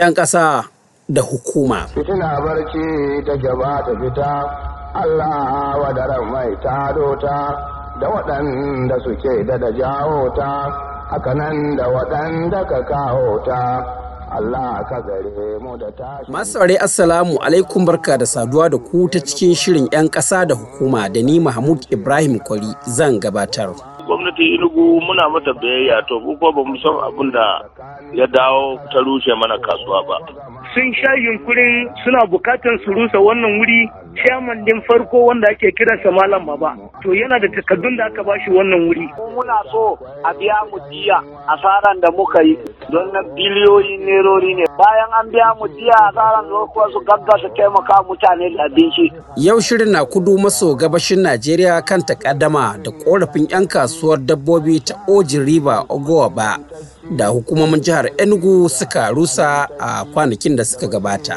[0.00, 0.64] 'yan ƙasa
[1.08, 1.86] da hukuma.
[1.94, 4.32] Fitina barci ta gaba ta fita,
[4.94, 6.92] Allah wadaran mai ta
[8.00, 10.72] da waɗanda suke da da jawo ta,
[11.10, 13.84] haka nan da waɗanda ka kawo ta.
[14.30, 16.30] Allah ka gare mu da tashi.
[16.32, 20.54] Masu saurari Assalamu alaikum barka da saduwa da ku ta cikin shirin 'yan ƙasa da
[20.54, 23.74] hukuma da ni Mahmud Ibrahim Kwari zan gabatar.
[24.10, 27.62] Gwamnati inugu muna mata biyayya to ko ba mu san abin da
[28.12, 30.16] ya dawo ta rushe mana kasuwa ba.
[30.74, 33.86] Sun sha yunkurin suna bukatan su rusa wannan wuri
[34.18, 36.74] chairman din farko wanda ake kiransa malam baba.
[37.06, 39.06] To yana da takardun da aka bashi wannan wuri.
[39.30, 39.94] Muna so
[40.26, 42.58] a biya mu diya asaran da muka yi.
[42.88, 47.48] Don na biliyoyin nerori ne bayan an biya mu diya asaran da kuwa su gaggasa
[47.56, 53.46] taimaka mutane da abinci Yau shirin na kudu maso gabashin Najeriya kan takaddama da korafin
[53.50, 56.58] 'yan kasuwar dabbobi ta Ojin River Ogowa ba
[57.16, 61.36] da hukumomin jihar Enugu suka rusa a kwanakin da suka gabata.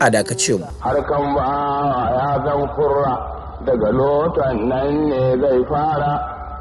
[0.00, 0.66] A dakace mu.
[0.80, 1.50] Harkan ba
[2.14, 3.12] ya zan kurra
[3.66, 6.12] daga lotan nan ne zai fara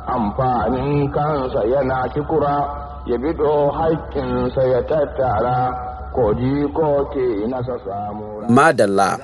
[0.10, 5.74] amfanin kansa yana kikura ya bido haƙƙinsa ya tattara
[6.16, 8.44] koji ko ke nasa samu.
[8.50, 9.18] Madalla.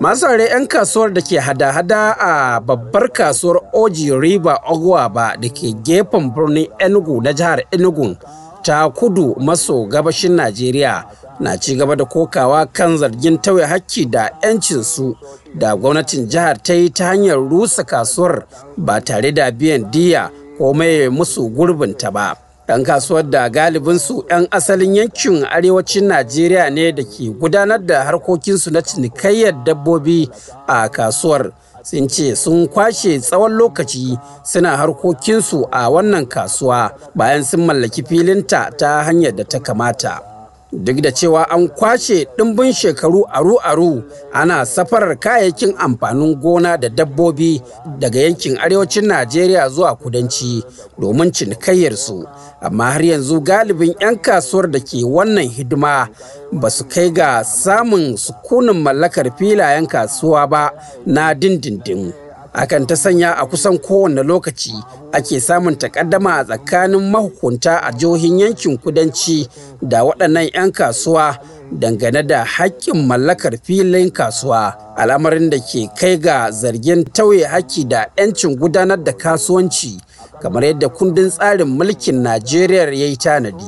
[0.00, 5.74] Masu saurare 'yan kasuwar da ke hada-hada a babbar kasuwar Oji River Ogwaba da ke
[5.82, 8.16] gefen birnin Enugu na jihar Enugu
[8.62, 11.04] ta kudu maso gabashin Najeriya
[11.40, 15.16] na ci gaba da kokawa kan zargin tauye hakki da 'yancinsu
[15.54, 20.72] da gwamnatin jihar ta yi ta hanyar rusa kasuwar ba tare da biyan diya ko
[20.74, 22.47] mai musu gurbinta ba.
[22.68, 28.70] Ɗan kasuwar da galibinsu 'yan asalin yankin arewacin najeriya ne da ke gudanar da harkokinsu
[28.70, 30.28] na cinikayyar dabbobi
[30.66, 31.50] a kasuwar.
[31.82, 38.70] Sun ce sun kwashe tsawon lokaci suna harkokinsu a wannan kasuwa bayan sun mallaki filinta
[38.76, 40.37] ta hanyar da ta kamata.
[40.72, 44.02] Duk da cewa an kwashe ɗimbin shekaru aru-aru
[44.32, 47.62] ana safarar kayayyakin amfanin gona da dabbobi
[47.98, 50.62] daga yankin arewacin najeriya zuwa kudanci
[50.98, 52.26] domin cinikayyarsu
[52.60, 56.08] amma har yanzu galibin 'yan kasuwar da ke wannan hidima
[56.52, 60.72] ba su kai ga samun sukunin mallakar filayen kasuwa ba
[61.06, 62.27] na dindindin.
[62.58, 64.74] Akan ta sanya a kusan kowane lokaci
[65.14, 69.46] ake samun takaddama a tsakanin mahukunta a jihohin yankin kudanci
[69.82, 71.38] da waɗannan 'yan kasuwa
[71.72, 74.74] dangane da haƙƙin mallakar filin kasuwa.
[74.96, 80.00] Al'amarin da ke kai ga zargin tauye haƙƙi da 'yancin gudanar da kasuwanci
[80.42, 83.64] kamar yadda kundin tsarin mulkin najeriya ya yi tanadi.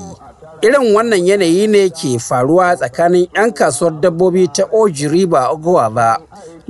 [0.62, 5.54] Irin wannan yanayi ne ke faruwa tsakanin 'yan kasuwar dabbobi ta ojiriba
[5.94, 6.18] ba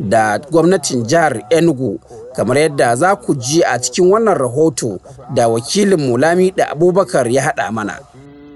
[0.09, 2.01] da gwamnatin jihar enugu
[2.37, 4.99] kamar yadda za ku ji a cikin wannan rahoto
[5.35, 7.99] da wakilin mulami da abubakar ya haɗa mana.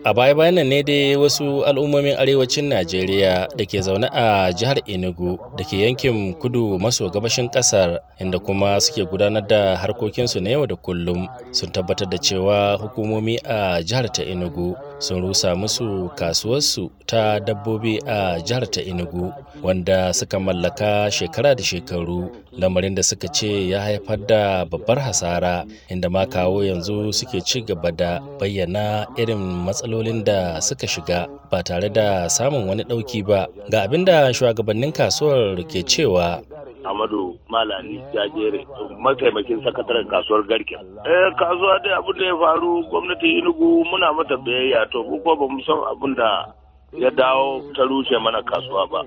[0.05, 5.41] A baya-bayan nan ne dai wasu al'ummomin arewacin najeriya da ke zaune a jihar enugu
[5.57, 10.67] da ke yankin kudu maso gabashin ƙasar inda kuma suke gudanar da harkokinsu na yau
[10.69, 11.25] da kullum
[11.57, 17.97] sun tabbatar da cewa hukumomi a jihar ta enugu sun rusa musu kasuwarsu ta dabbobi
[18.05, 19.33] a jihar ta enugu
[19.65, 22.29] wanda suka mallaka shekara da shekaru.
[22.59, 27.61] Lamarin da suka ce ya haifar da babbar hasara inda ma kawo yanzu suke ci
[27.67, 33.47] gaba da bayyana irin matsalolin da suka shiga ba tare da samun wani ɗauki ba
[33.71, 36.43] ga abin da shugabannin kasuwar ke cewa
[36.85, 38.61] Amadu Malami Jajere
[39.01, 40.77] mataimakin sakataren kasuwar Garke.
[41.09, 45.49] Eh kasuwa dai abin da ya faru gwamnati Enugu muna mata biyayya to ko ba
[45.49, 46.53] mu san abin da
[46.93, 49.01] ya dawo ta rushe mana kasuwa ba.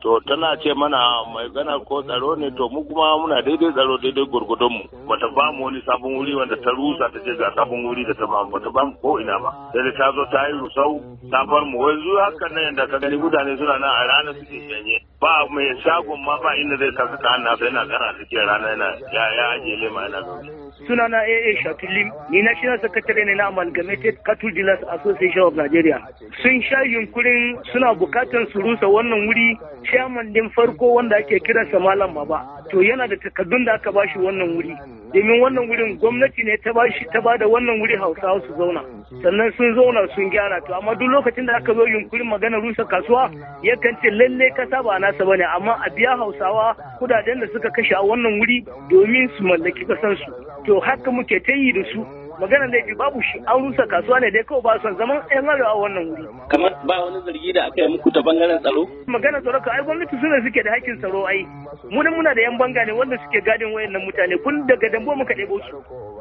[0.00, 0.98] To tana ce mana
[1.32, 4.82] mai gana ko tsaro ne to mu kuma muna daidai tsaro daidai gurgudun mu.
[5.08, 8.14] Bata ba mu wani sabon wuri wanda ta rusa ta ce ga sabon wuri da
[8.16, 9.50] ta ba mu bata ba mu ko ina ba.
[9.76, 10.92] Sai ta zo ta yi rusau
[11.30, 14.56] ta bar mu yanzu hakan nan yadda ka gani mutane suna nan a ranar suke
[14.68, 14.96] shanye.
[15.20, 18.88] ba mai shagon ma ba inda zai ta hannu sai yana gara cikin rana yana
[19.12, 20.48] ya ya ajiye lema yana zaune.
[20.86, 25.98] Sunana AA Shatulim ni national secretary ne na Amalgamated Cattle Dealers Association of Nigeria.
[26.42, 29.58] Sun sha yunkurin suna bukatan su rusa wannan wuri
[29.90, 32.40] chairman din farko wanda ake kiransa malam baba.
[32.70, 34.74] To yana da takardun da aka bashi wannan wuri.
[35.12, 38.82] Domin wannan wurin gwamnati ne ta bashi ta ba da wannan wuri hausawa su zauna.
[39.22, 40.60] Sannan sun zauna sun gyara.
[40.66, 43.30] To amma duk lokacin da aka zo yunkurin magana rusa kasuwa
[43.62, 45.44] yakan ce lalle kasa ba nasa ba ne.
[45.56, 50.30] Amma a biya hausawa kuɗaɗen da suka kashe a wannan wuri domin su mallaki kasansu.
[50.66, 52.04] To haka muke ta yi da su.
[52.40, 53.38] Magana laifi babu shi.
[53.46, 56.24] An rusa kasuwa ne dai kawai ba son zaman yan arewa a wannan wuri.
[56.48, 58.88] Kamar ba wani zargi da aka yi muku ta ɓangaren tsaro?
[59.06, 61.44] Magana tsaro ka ai gwamnati suna suke da hakkin tsaro ai.
[61.90, 64.36] Mu muna da yan banga ne wanda suke gadin wayannan mutane.
[64.42, 65.76] Kun daga dambo muka ɗebo su.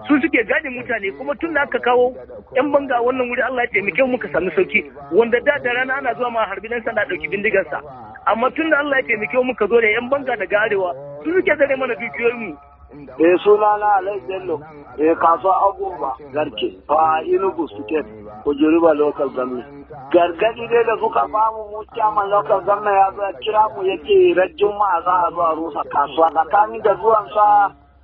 [0.07, 2.11] Su suke gadin mutane kuma tun da aka kawo
[2.55, 4.91] yan banga a wannan wuri Allah ya taimake mu muka sami sauƙi.
[5.15, 7.79] Wanda da da rana ana zuwa ma harbi dan sanda ɗauki bindigar sa.
[8.27, 10.91] Amma tun da Allah ya taimake mu muka zo da yan banga daga arewa
[11.23, 12.55] su suke zare mana dukiyoyin mu.
[12.91, 14.59] Eh suna na Alhaji Bello,
[14.97, 18.05] eh kasuwa Agumba, Garke, a Enugu State,
[18.43, 19.85] Kujuriba Local Government.
[20.11, 24.33] Gargadi dai da suka ba mu mu chairman local government ya zo kira mu yake
[24.33, 27.45] rajin ma za a zo a rusa kasuwa tsakanin da zuwan sa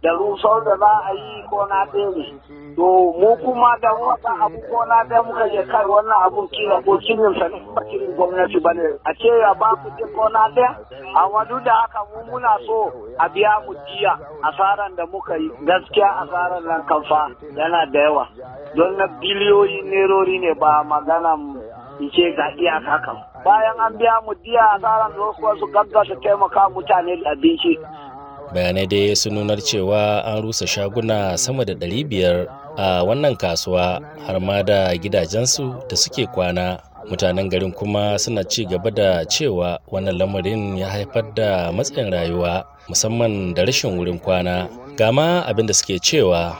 [0.05, 2.23] da rusau da za a yi ko na ɗaya.
[2.77, 2.85] To
[3.19, 6.93] mu kuma da wata abu ko na ɗaya muka je kai wannan abun kila ko
[7.01, 8.85] kirin sa ne ba kirin gwamnati ba ne.
[9.05, 10.69] A ce ya ba ku ko na ɗaya.
[11.15, 12.77] A wadu da haka mu muna so
[13.17, 14.13] a biya mu jiya
[14.45, 17.21] asaran da muka yi gaskiya asaran nan kamfa
[17.57, 18.27] yana da yawa.
[18.75, 21.33] Don na biliyoyin nerori ne ba magana
[21.99, 23.17] in ce ga iyaka kan.
[23.45, 27.79] Bayan an biya mu diya asaran da wasu gaggasa taimaka mutane da abinci.
[28.53, 32.47] Bayanai dai sun nunar cewa an rusa shaguna sama da 500
[32.77, 36.79] a wannan kasuwa har ma da gidajensu da suke kwana.
[37.05, 42.65] Mutanen garin kuma suna ci gaba da cewa wannan lamarin ya haifar da matsayin rayuwa
[42.89, 44.65] musamman da rashin wurin kwana.
[44.97, 46.57] Gama abin da suke cewa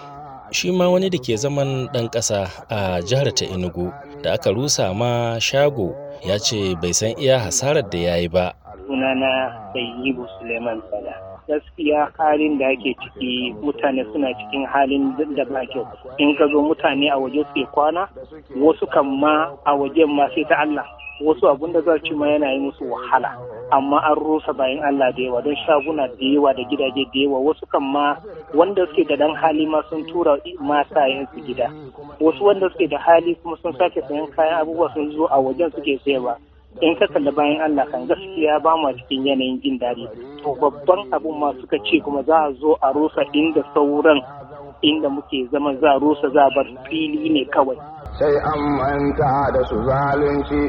[0.54, 3.90] shi ma wani da ke zaman ɗan ƙasa a jihar ta enugu
[4.22, 8.54] da aka rusa ma shago ya ce bai san iya hasarar da ya yi ba.
[8.88, 11.14] Sunana Sayyibu Suleiman Sala.
[11.48, 15.86] Gaskiya halin da ake ciki mutane suna cikin halin da ba kyau.
[16.18, 18.10] In ka zo mutane a waje suke kwana,
[18.58, 20.86] wasu kan ma a wajen ma sai ta Allah.
[21.22, 23.38] Wasu abun da za ci ma yana yi musu wahala.
[23.72, 27.40] Amma an rusa bayan Allah da yawa don shaguna da yawa da gidaje da yawa
[27.40, 28.18] wasu kan ma
[28.54, 31.70] wanda suke da dan hali ma sun tura mata su gida.
[32.20, 35.72] Wasu wanda suke da hali kuma sun sake sayan kayan abubuwa sun zo a wajen
[35.72, 36.36] suke sayarwa.
[36.84, 40.04] In ka kalli bayan Allah kan gaskiya ba mu cikin yanayin jin daɗi.
[40.44, 44.20] To babban abun ma suka ce kuma za a zo a rusa inda sauran
[44.84, 47.78] inda muke zama za a rusa za a bar fili ne kawai.
[48.20, 50.62] Sai an manta da su zalunci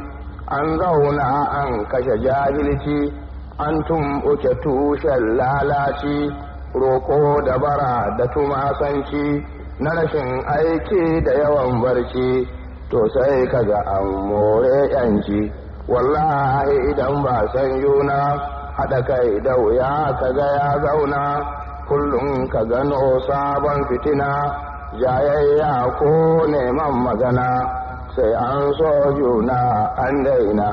[0.47, 1.26] an zauna
[1.61, 2.99] an kashe jahilci
[3.58, 6.31] an tumɓuke tushen lalaci
[6.75, 9.43] roƙo da bara da tumasanci
[9.82, 12.47] na rashin aiki da yawan barci.
[12.94, 14.62] To sai kaga an more
[14.94, 18.19] 'yanci wallahi idan ba san yuna
[18.77, 21.23] haɗa kai da wuya ka ga ya zauna.
[21.87, 22.99] Kullum ka gano
[23.31, 24.31] sabon fitina
[24.99, 27.47] jayayya ko neman magana.
[28.15, 30.69] Sai an so juna an daina.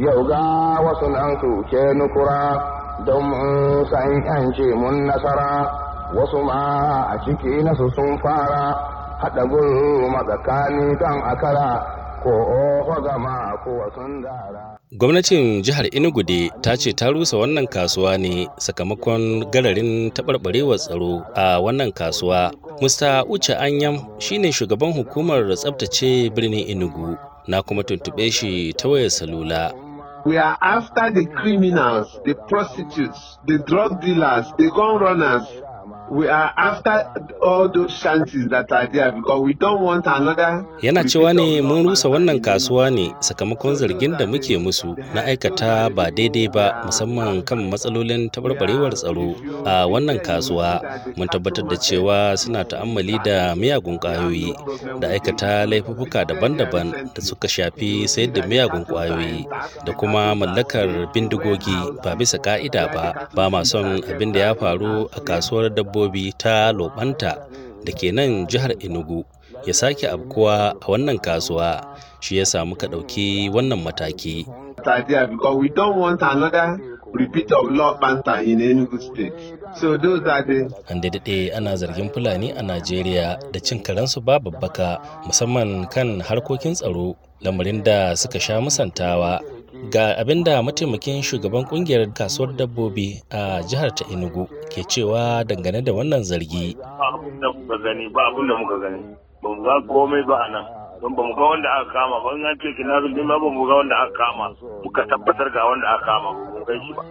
[0.00, 0.42] Yau ga
[0.80, 1.36] wasu nan
[1.68, 2.56] ke nukura
[3.04, 5.68] don mun san yanci mun nasara.
[6.16, 8.72] Wasu ma a ciki nasu sun fara
[9.20, 11.70] haɗa gulu matsakani kan akara.
[14.98, 16.22] Gwamnatin jihar Enugu
[16.62, 22.52] ta ce ta rusa wannan kasuwa ne sakamakon gararin taɓarɓarewar tsaro a wannan kasuwa.
[22.80, 27.16] Musta Uche Anyam shine shugaban hukumar tsabtace birnin Enugu
[27.46, 29.72] na kuma tuntuɓe shi ta wayar salula.
[30.24, 35.44] We are after the criminals, the prostitutes, the drug dealers, the gun runners,
[36.10, 37.08] we are after
[37.42, 41.86] all those chances that are there because we don't want another yana cewa ne mun
[41.86, 47.42] rusa wannan kasuwa ne sakamakon zargin da muke musu na aikata ba daidai ba musamman
[47.42, 49.32] kan matsalolin tabarbarewar tsaro
[49.64, 50.80] a wannan kasuwa.
[51.16, 54.52] Mun tabbatar da cewa suna ta'ammali da miyagun ƙwayoyi
[55.00, 59.46] da aikata laifuka daban-daban da suka shafi sayar da miyagun ƙwayoyi
[59.86, 63.28] da kuma mallakar bindigogi ba bisa ka'ida ba.
[63.34, 67.38] Ba ma son abin da ya faru a kasuwar dabbobi dabbobi ta lobanta
[67.86, 69.22] da ke nan jihar enugu
[69.66, 71.86] ya sake abkuwa a wannan kasuwa.
[72.20, 74.46] Shi ya samu ka ɗauki wannan mataki.
[77.14, 79.54] Repeat of law banta in Enugu state.
[79.78, 84.18] So those are the An da daɗe ana zargin Fulani a Najeriya da cin karensu
[84.18, 89.38] ba babbaka musamman kan harkokin tsaro lamarin da suka sha musantawa.
[89.90, 95.82] Ga abin da mataimakin shugaban ƙungiyar kasuwar dabbobi a jihar ta enugu ke cewa dangane
[95.84, 96.76] da wannan zargi.
[96.78, 99.02] Ba abin da muka gani ba abin da muka gani.
[99.42, 100.64] Ba mu ga komai ba a nan.
[101.02, 102.30] Don ba mu ga wanda aka kama ba.
[102.30, 104.46] An ce ma ba mu ga wanda aka kama.
[104.84, 107.02] Muka tabbatar ga wanda aka kama ba mu shi ba.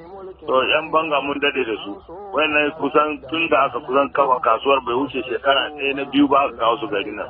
[0.47, 1.91] To yan banga mun daɗe da su.
[2.31, 6.47] Wannan kusan tun da aka kusan kafa kasuwar bai wuce shekara ɗaya na biyu ba
[6.47, 7.27] aka kawo su gari nan.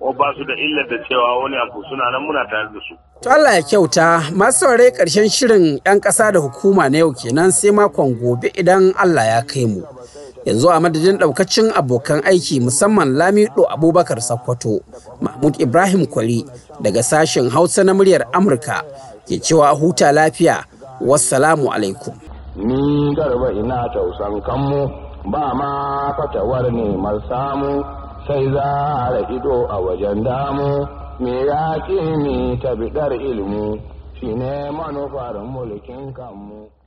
[0.00, 2.94] Ko ba su da illar da cewa wani abu suna nan muna tare da su.
[3.22, 7.52] To Allah ya kyauta masu saurare ƙarshen shirin 'yan ƙasa da hukuma na yau kenan
[7.52, 9.82] sai makon gobe idan Allah ya kai mu.
[10.44, 14.80] yanzu a madadin daukacin abokan aiki musamman lamido abubakar sakkwato
[15.20, 16.48] mahmud ibrahim kwali
[16.80, 18.80] daga sashen hausa na muryar amurka
[19.28, 20.64] ke cewa huta lafiya.
[21.00, 22.12] Wassalamu alaikum.
[22.56, 24.84] Ni garba ina tausan kanmu
[25.32, 27.99] ba ma fatawar neman samu.
[28.30, 30.86] Sai a ido a wajen damu.
[31.18, 31.74] Me ya
[32.22, 33.82] ni ta bidar ilimi
[34.20, 36.70] shine manufar mulkin kanmu.